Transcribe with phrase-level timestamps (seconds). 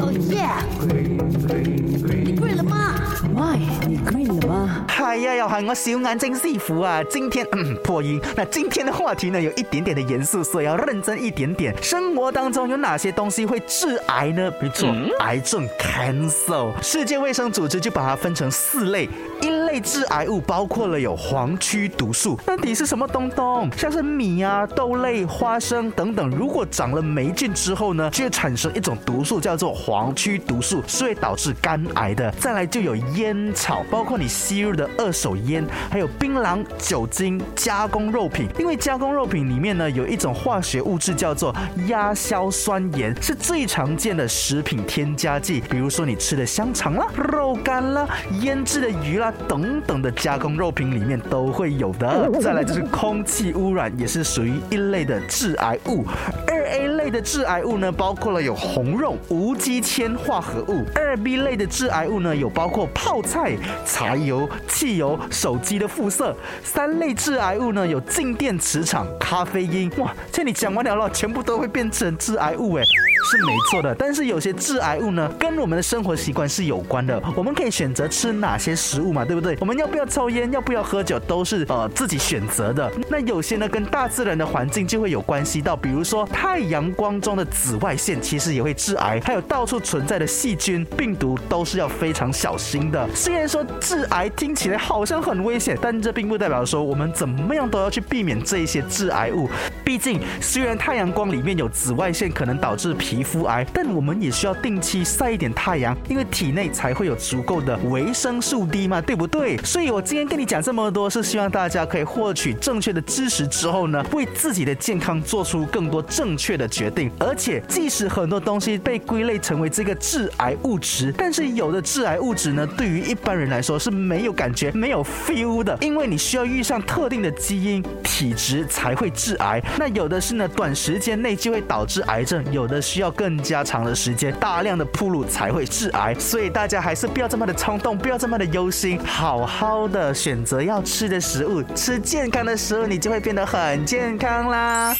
[0.00, 0.62] Oh yeah！
[0.84, 2.94] 你 green 了吗
[3.34, 4.84] ？My，你 green 了吗？
[4.98, 7.02] 哎呀，要喊我小眼睛师傅啊！
[7.08, 8.20] 今天嗯破音。
[8.36, 11.74] 那今天的话题呢，有一点点的严肃，所以要认真一点点。
[11.82, 14.52] 生活当中有哪些东西会致癌呢？
[14.60, 16.70] 没错，癌症 cancer。
[16.82, 19.08] 世界卫生组织就把它分成四类。
[19.40, 23.70] 一类致癌物包括了有黄曲毒素，到底是什么东东？
[23.76, 32.30] 像是米啊、豆类、花生等等，如果长了霉菌之后呢，就会产生一种毒素，叫做黄曲毒素，是会导致肝癌的。
[32.40, 38.48] 再来就有烟草，包括你吸入的二手烟，还有槟榔、酒精、加工肉品。
[38.58, 41.54] 因为加工肉品里面呢，有一种化学物质叫做
[41.88, 45.62] 亚硝酸盐，是最常见的食品添加剂。
[45.68, 48.08] 比如说你吃的香肠啦、肉干啦、
[48.40, 49.30] 腌制的鱼啦。
[49.46, 52.30] 等等等的加工肉品里面都会有的。
[52.40, 56.04] 再来就是空气污染，也是属于一类的致癌物。
[56.46, 60.84] 二 A 类的致癌物呢，包括了有红肉、无机铅化合物。
[60.94, 66.34] 二 B 类的致癌物呢，有包括泡菜、柴油、汽油、手机的辐射。
[66.62, 69.90] 三类致癌物呢，有静电磁场、咖啡因。
[69.98, 72.84] 哇，这你讲完了了，全部都会变成致癌物哎。
[73.28, 77.20] 是没错的，但是有些致癌物呢，跟我们的生活习惯是有关的。
[77.34, 79.56] 我们可以选择吃哪些食物嘛，对不对？
[79.60, 82.88] 我们要不要抽烟，要不要喝酒，都是呃自己选择的。
[83.10, 89.20] 那有些呢，跟大自然的环境就会有关系到，比如说太阳光中的紫外线，其实也会致癌。
[89.24, 93.08] 还有到处存在的细菌、病毒，都是要非常小心的。
[93.12, 99.50] 虽然说致癌听起来好像很危险，但这并不代表说我们怎么样都要去避免这一些致癌物。
[99.86, 109.56] 毕竟，虽然太阳光里面有紫外线，可能导致皮肤癌，但我们也需要定期晒一点太阳，因为体内才会有足够的维生素 D 嘛，对不对？
[109.58, 117.08] 所以我今天跟你讲这么多，是希望大家可以获取正确的知识之后呢，为自己的健康做出更多正确的决定。
[117.20, 129.62] 而且，即使很多东西被归类成为这个致癌物质，但是有的致癌物质呢，对于一般人来说是没有感觉、没有 feel 的，因为你需要遇上特定的基因体质才会致癌。
[129.78, 133.06] 那有的是呢，短时间内就会导致癌症，有的需要。
[133.16, 144.94] 更加长的时间，大量的铺路才会致癌，所以大家还是不要这么的冲动，不要这么的忧心，好好的选择要吃的食物，吃健康的食物，你就会变得很健康啦。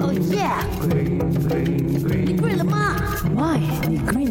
[0.00, 0.48] 哦耶！
[2.24, 2.94] 你 green 了吗？
[3.34, 3.58] 喂，
[3.88, 4.21] 你 green。